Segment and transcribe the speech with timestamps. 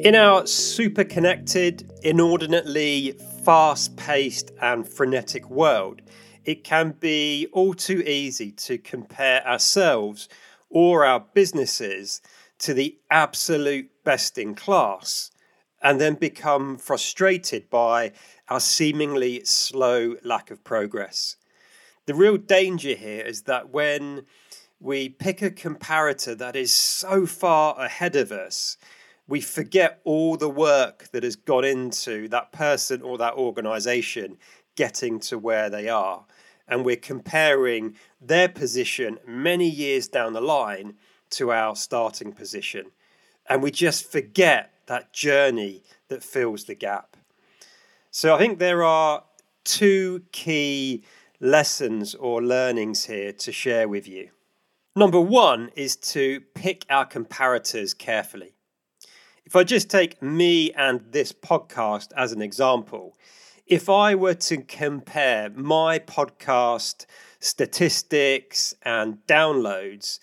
[0.00, 3.12] In our super connected, inordinately
[3.44, 6.02] fast paced, and frenetic world,
[6.44, 10.28] it can be all too easy to compare ourselves
[10.68, 12.20] or our businesses
[12.58, 15.30] to the absolute best in class
[15.80, 18.12] and then become frustrated by
[18.48, 21.36] our seemingly slow lack of progress.
[22.06, 24.26] The real danger here is that when
[24.80, 28.76] we pick a comparator that is so far ahead of us,
[29.28, 34.38] we forget all the work that has gone into that person or that organization
[34.74, 36.24] getting to where they are.
[36.66, 40.94] And we're comparing their position many years down the line
[41.30, 42.86] to our starting position.
[43.48, 47.16] And we just forget that journey that fills the gap.
[48.10, 49.24] So I think there are
[49.64, 51.04] two key
[51.40, 54.30] lessons or learnings here to share with you.
[54.96, 58.54] Number one is to pick our comparators carefully.
[59.48, 63.16] If I just take me and this podcast as an example,
[63.66, 67.06] if I were to compare my podcast
[67.40, 70.18] statistics and downloads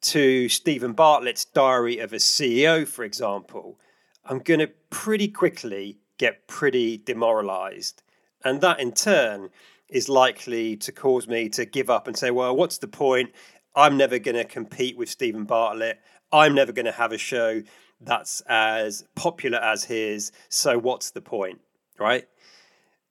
[0.00, 3.78] to Stephen Bartlett's Diary of a CEO, for example,
[4.24, 8.02] I'm going to pretty quickly get pretty demoralized.
[8.44, 9.50] And that in turn
[9.88, 13.30] is likely to cause me to give up and say, well, what's the point?
[13.76, 16.00] I'm never going to compete with Stephen Bartlett.
[16.32, 17.62] I'm never going to have a show
[18.04, 20.32] that's as popular as his.
[20.48, 21.60] So what's the point?
[21.98, 22.28] Right?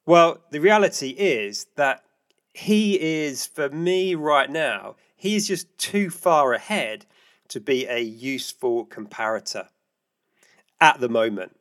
[0.05, 2.03] Well, the reality is that
[2.53, 7.05] he is, for me right now, he's just too far ahead
[7.47, 9.67] to be a useful comparator
[10.81, 11.55] at the moment.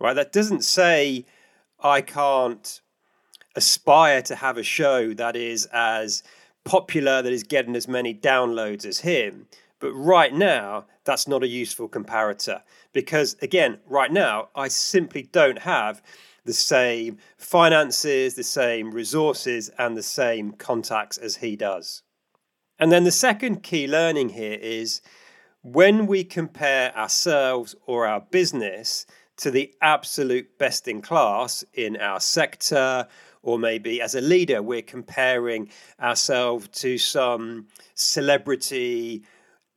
[0.00, 0.14] Right?
[0.14, 1.24] That doesn't say
[1.80, 2.80] I can't
[3.54, 6.22] aspire to have a show that is as
[6.64, 9.46] popular, that is getting as many downloads as him.
[9.80, 12.62] But right now, that's not a useful comparator
[12.92, 16.02] because, again, right now, I simply don't have
[16.44, 22.02] the same finances, the same resources, and the same contacts as he does.
[22.78, 25.00] And then the second key learning here is
[25.62, 29.06] when we compare ourselves or our business
[29.38, 33.06] to the absolute best in class in our sector,
[33.42, 39.22] or maybe as a leader, we're comparing ourselves to some celebrity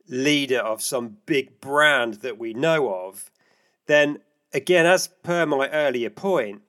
[0.08, 3.30] leader of some big brand that we know of,
[3.86, 4.20] then
[4.52, 6.62] again, as per my earlier point,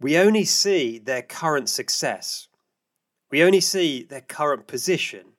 [0.00, 2.48] we only see their current success.
[3.30, 5.32] We only see their current position.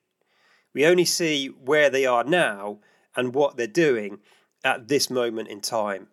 [0.72, 2.78] We only see where they are now
[3.14, 4.20] and what they're doing
[4.64, 6.08] at this moment in time.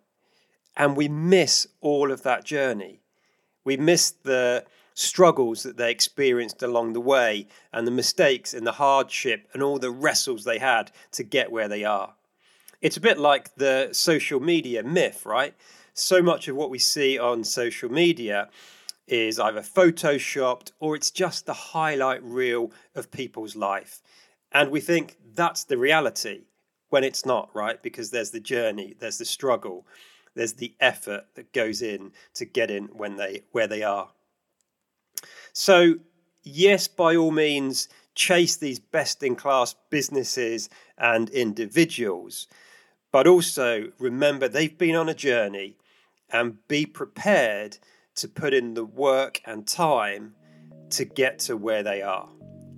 [0.76, 3.00] And we miss all of that journey.
[3.64, 4.64] We miss the
[5.00, 9.78] struggles that they experienced along the way and the mistakes and the hardship and all
[9.78, 12.14] the wrestles they had to get where they are.
[12.82, 15.54] It's a bit like the social media myth, right?
[15.94, 18.48] So much of what we see on social media
[19.06, 24.02] is either photoshopped or it's just the highlight reel of people's life.
[24.52, 26.42] And we think that's the reality
[26.90, 27.82] when it's not, right?
[27.82, 29.86] Because there's the journey, there's the struggle,
[30.34, 34.10] there's the effort that goes in to get in when they where they are.
[35.52, 35.96] So,
[36.42, 40.68] yes, by all means, chase these best in class businesses
[40.98, 42.48] and individuals,
[43.12, 45.76] but also remember they've been on a journey
[46.32, 47.78] and be prepared
[48.16, 50.34] to put in the work and time
[50.90, 52.28] to get to where they are,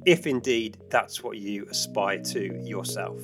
[0.07, 3.21] if indeed that's what you aspire to yourself.